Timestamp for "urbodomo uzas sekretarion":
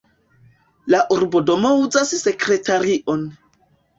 1.15-3.29